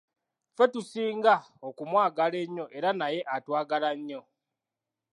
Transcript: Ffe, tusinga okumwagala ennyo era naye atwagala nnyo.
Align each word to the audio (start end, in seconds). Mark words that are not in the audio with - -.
Ffe, 0.55 0.65
tusinga 0.73 1.35
okumwagala 1.67 2.37
ennyo 2.45 2.65
era 2.77 2.89
naye 2.99 3.19
atwagala 3.35 3.89
nnyo. 3.97 4.21